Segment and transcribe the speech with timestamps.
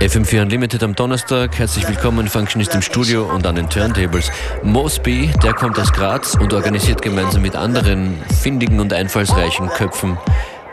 [0.00, 1.58] FM4 Unlimited am Donnerstag.
[1.58, 4.30] Herzlich willkommen, Functionist im Studio und an den Turntables.
[4.62, 10.18] Mosby, der kommt aus Graz und organisiert gemeinsam mit anderen findigen und einfallsreichen Köpfen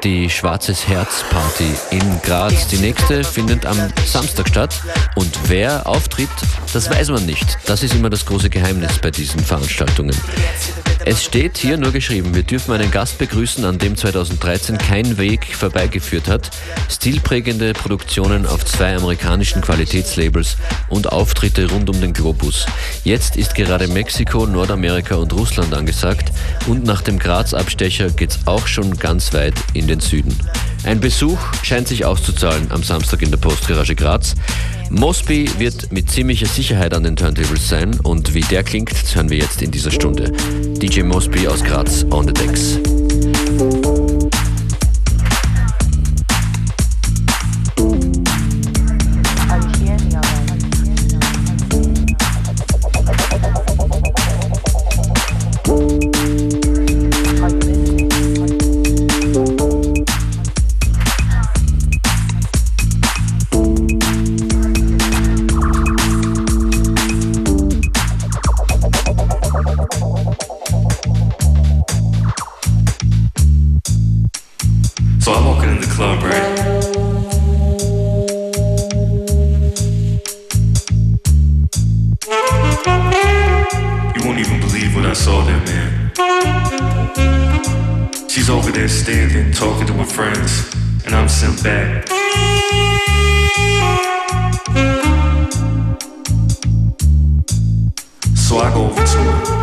[0.04, 2.68] die Schwarzes Herz Party in Graz.
[2.68, 4.82] Die nächste findet am Samstag statt.
[5.16, 6.30] Und wer auftritt,
[6.74, 7.58] das weiß man nicht.
[7.66, 10.16] Das ist immer das große Geheimnis bei diesen Veranstaltungen.
[11.10, 15.56] Es steht hier nur geschrieben, wir dürfen einen Gast begrüßen, an dem 2013 kein Weg
[15.56, 16.50] vorbeigeführt hat.
[16.90, 20.58] Stilprägende Produktionen auf zwei amerikanischen Qualitätslabels
[20.90, 22.66] und Auftritte rund um den Globus.
[23.06, 26.34] Jetzt ist gerade Mexiko, Nordamerika und Russland angesagt
[26.68, 30.36] und nach dem Graz-Abstecher geht's auch schon ganz weit in den Süden.
[30.84, 34.36] Ein Besuch scheint sich auszuzahlen am Samstag in der Postgarage Graz.
[34.90, 39.38] Mosby wird mit ziemlicher Sicherheit an den Turntables sein und wie der klingt, hören wir
[39.38, 40.32] jetzt in dieser Stunde.
[40.80, 43.97] DJ Mosby aus Graz on the decks.
[91.48, 92.08] so bad.
[98.36, 99.57] So I go over to her.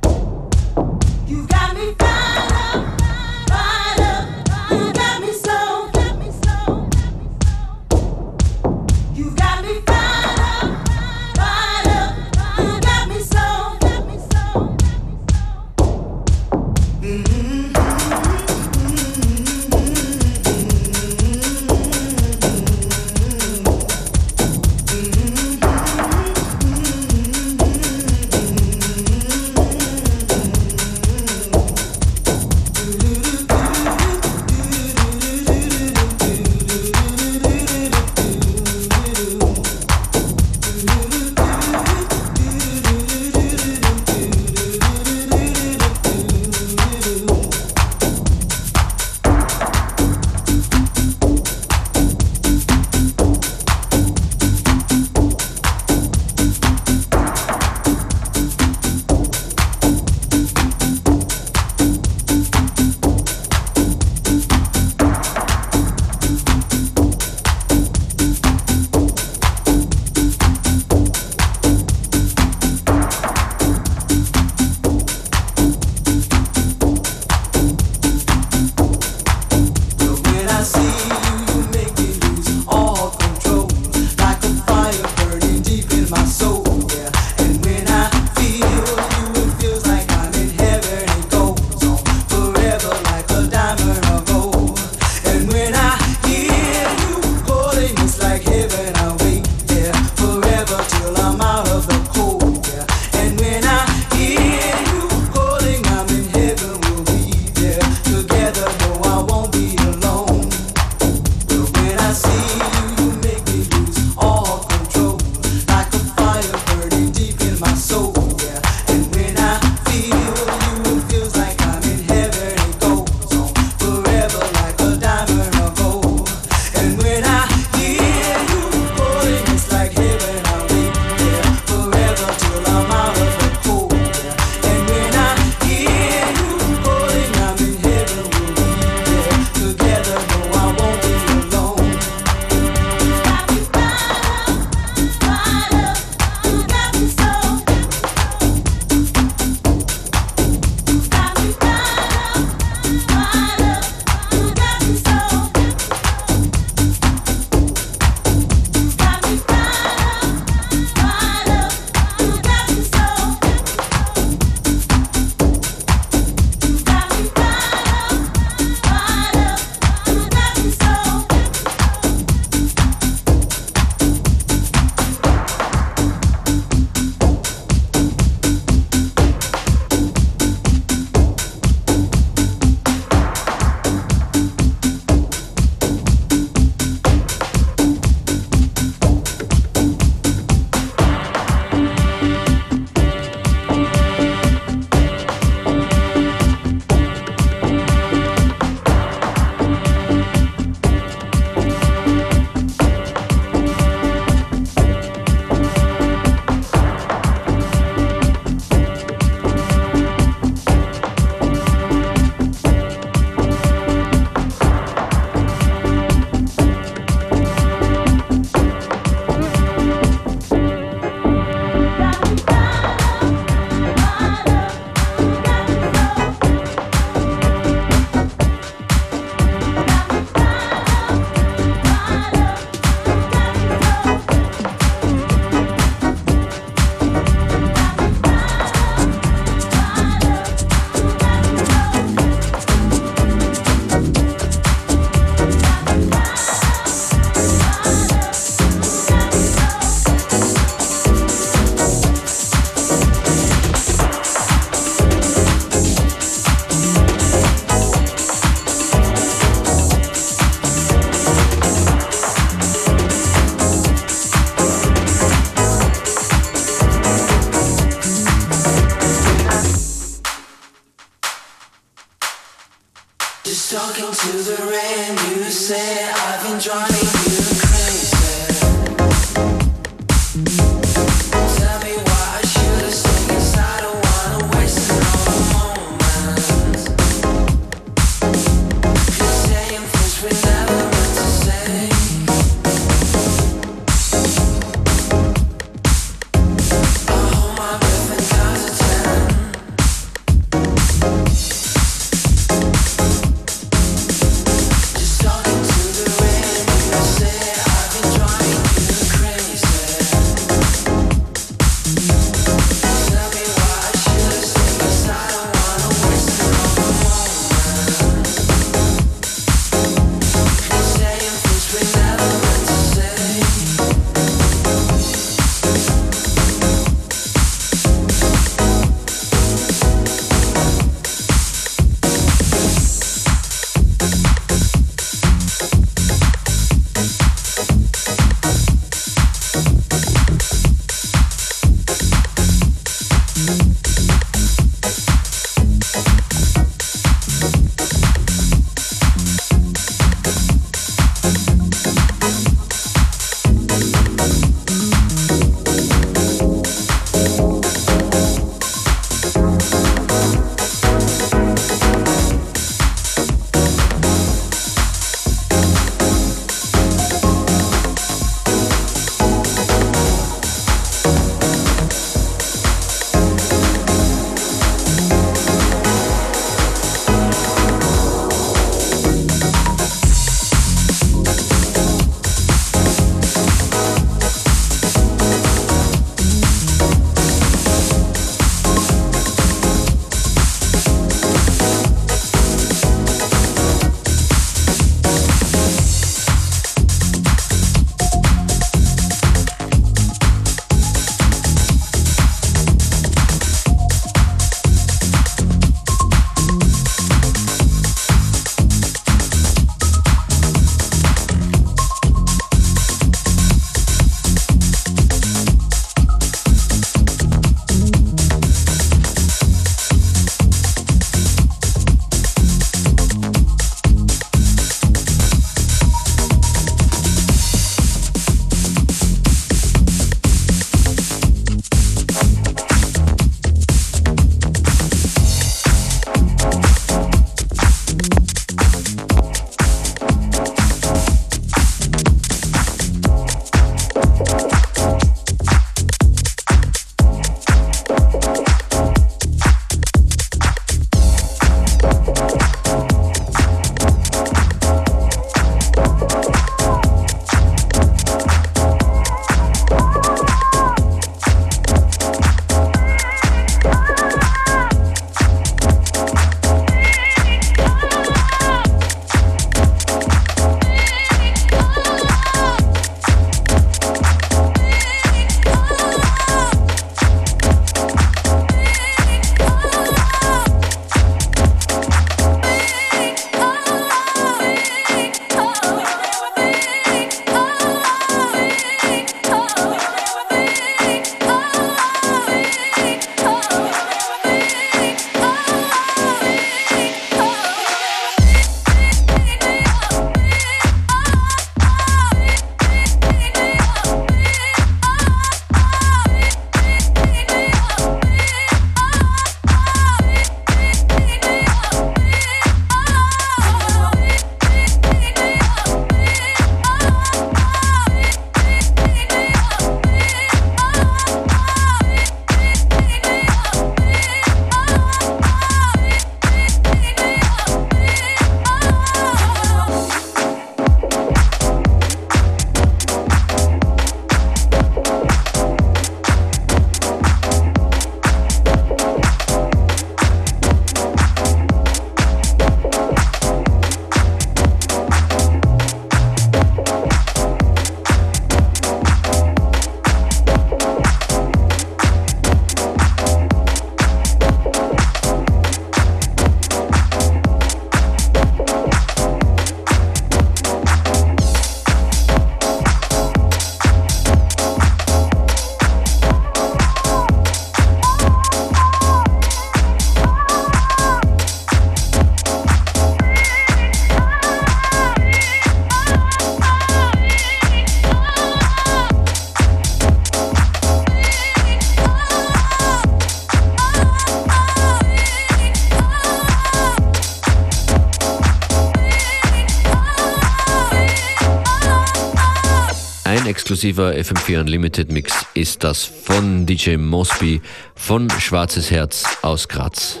[593.46, 597.40] Exklusiver FM4 Unlimited Mix ist das von DJ Mosby
[597.76, 600.00] von Schwarzes Herz aus Graz.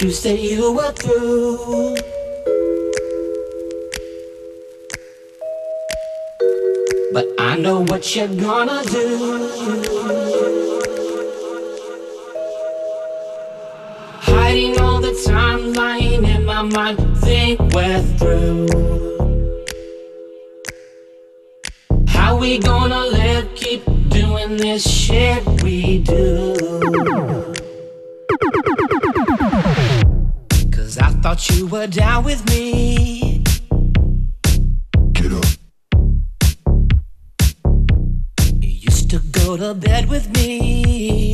[0.00, 1.96] You say you were through.
[7.12, 9.48] But I know what you're gonna do.
[14.20, 18.68] Hiding all the timeline in my mind, think we're through.
[22.06, 27.47] How we gonna live, keep doing this shit we do?
[31.28, 33.44] thought you were down with me.
[35.12, 35.44] Get up.
[38.62, 41.27] You used to go to bed with me.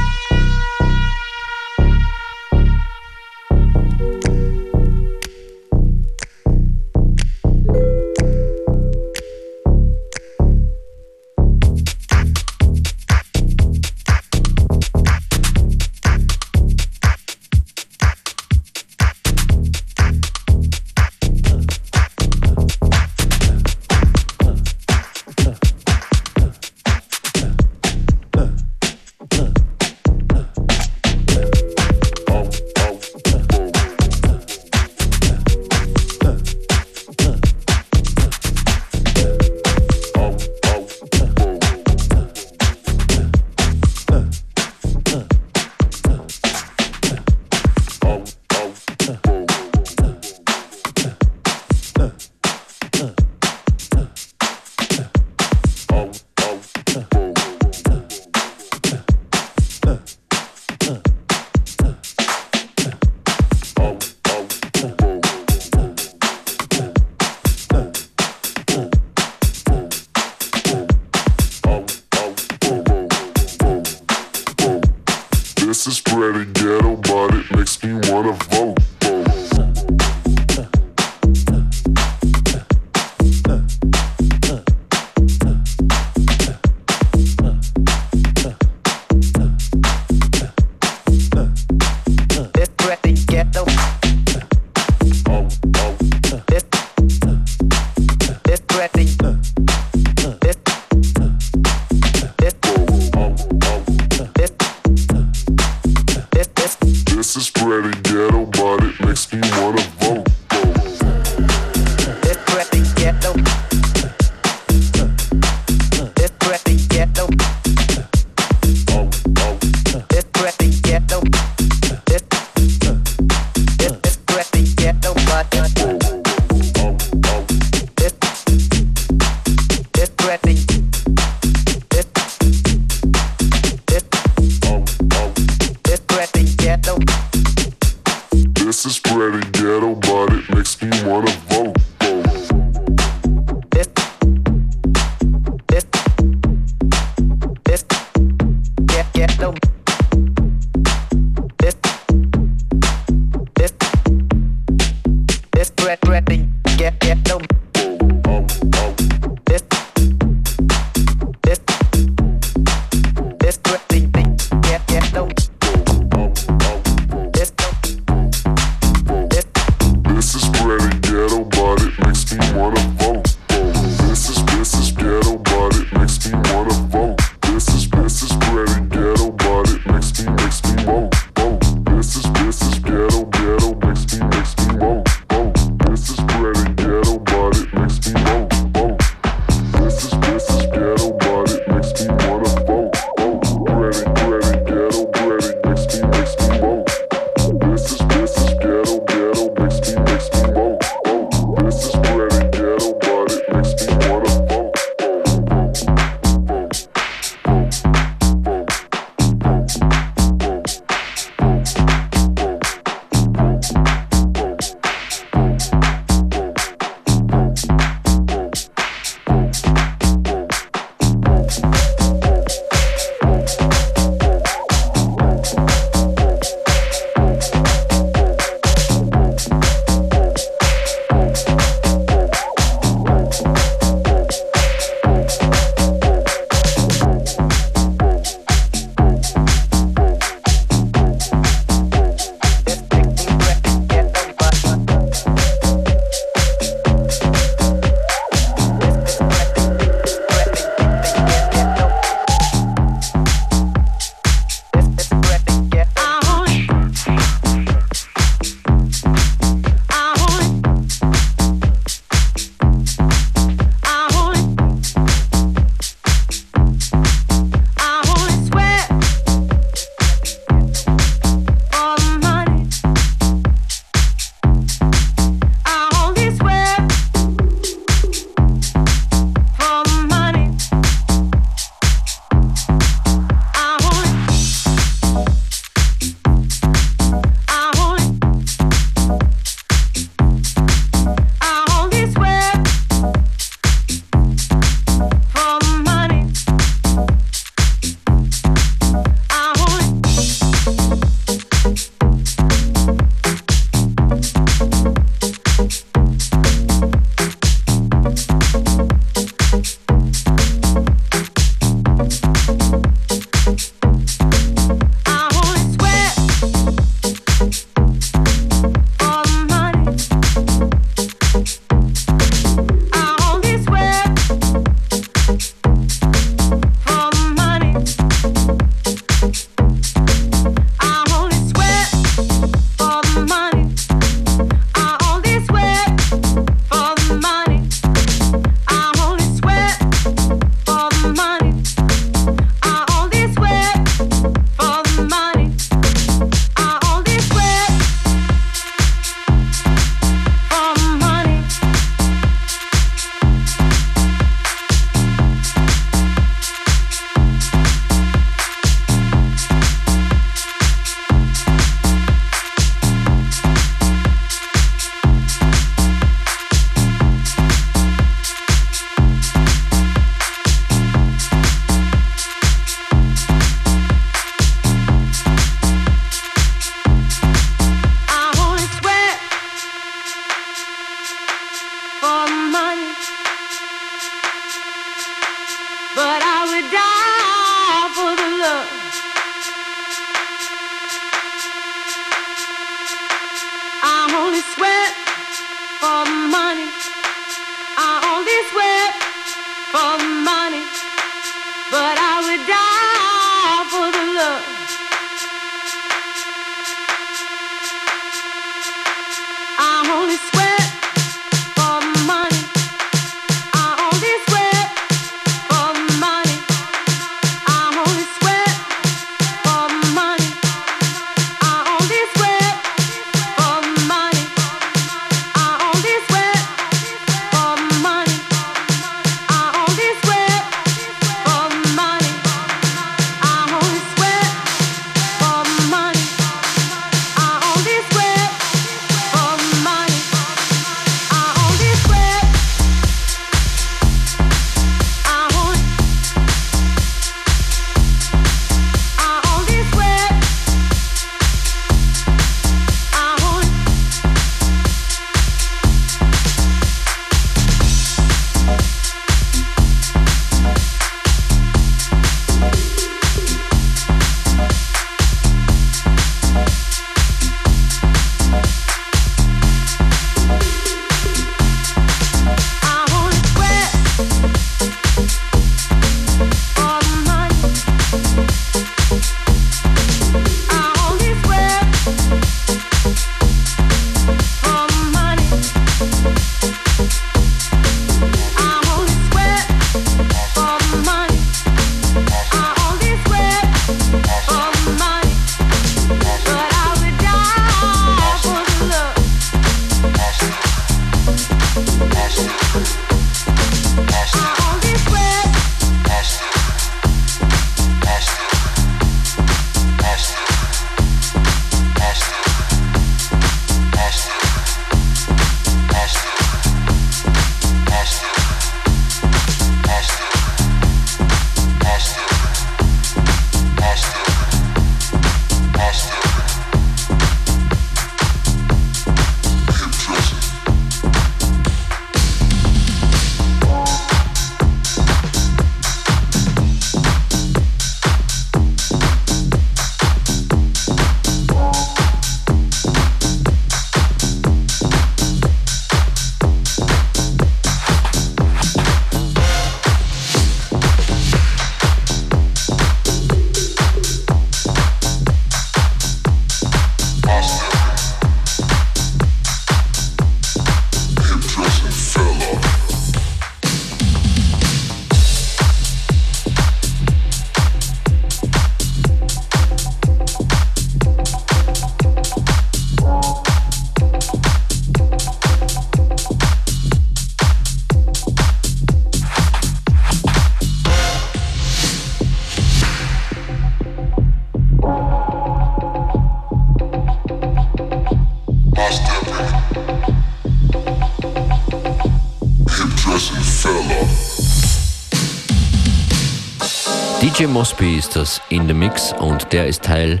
[597.36, 600.00] Mosby ist das in the Mix und der ist Teil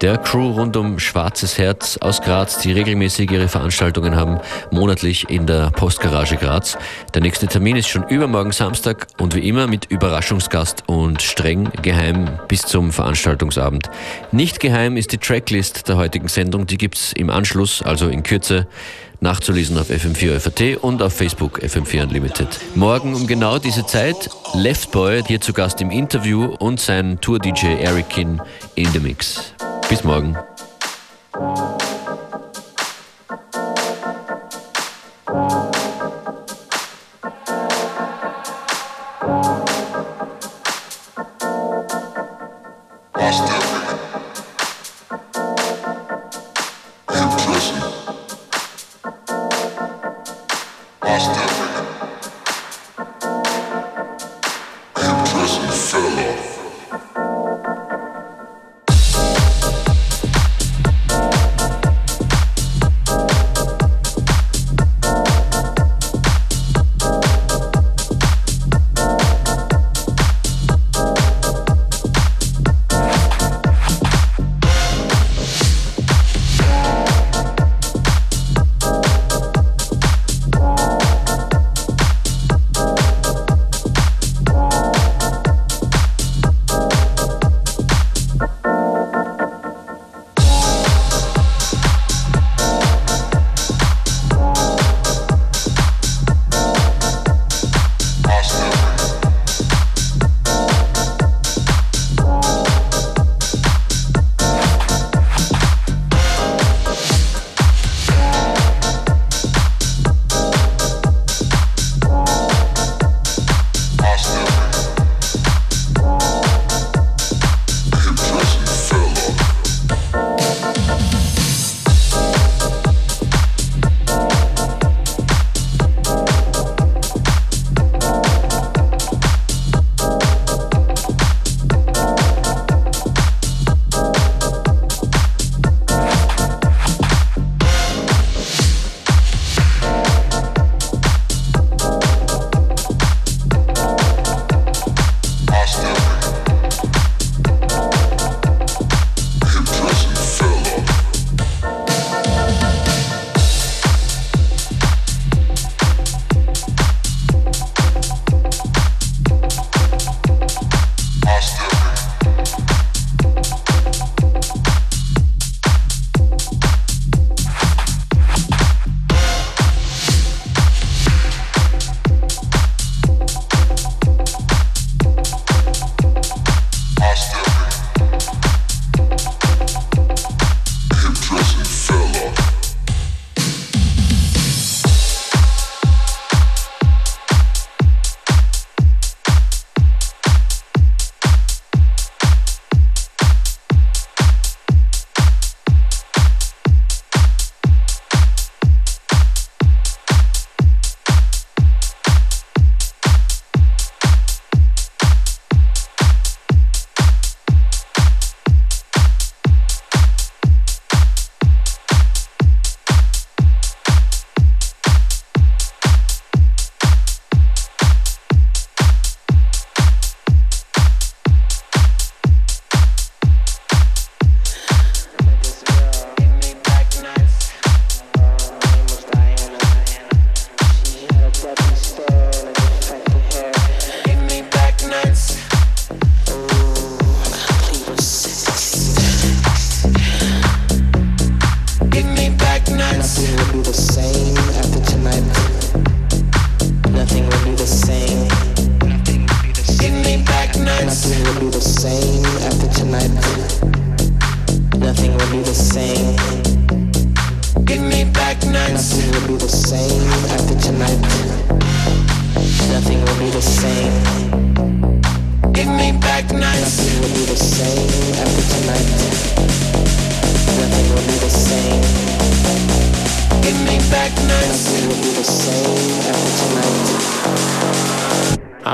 [0.00, 4.38] der Crew rund um Schwarzes Herz aus Graz, die regelmäßig ihre Veranstaltungen haben,
[4.70, 6.76] monatlich in der Postgarage Graz.
[7.14, 12.38] Der nächste Termin ist schon übermorgen Samstag und wie immer mit Überraschungsgast und streng geheim
[12.48, 13.88] bis zum Veranstaltungsabend.
[14.32, 18.66] Nicht geheim ist die Tracklist der heutigen Sendung, die gibt's im Anschluss, also in Kürze
[19.20, 22.48] nachzulesen auf FM4 FAT und auf Facebook FM4 Unlimited.
[22.74, 28.18] Morgen um genau diese Zeit Leftboy hier zu Gast im Interview und sein Tour-DJ Eric
[28.18, 28.38] in
[28.92, 29.54] the Mix.
[29.88, 30.36] Bis morgen.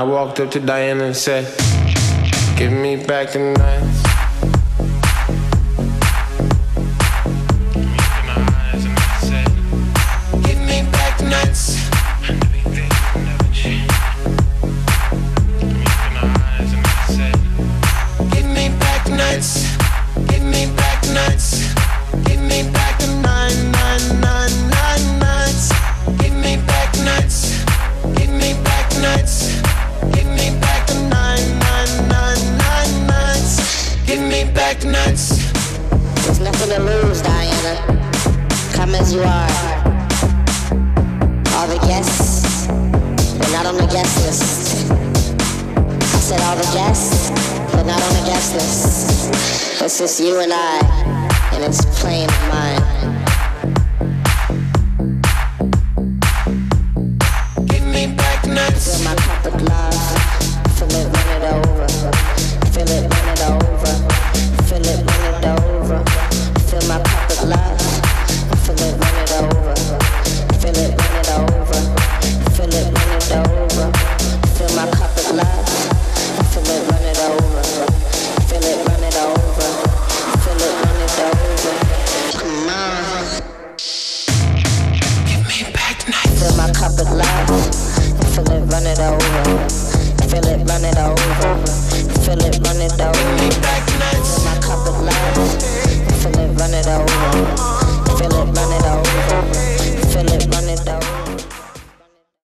[0.01, 1.45] Walked up to Diana and said,
[2.57, 3.92] Give me back the night.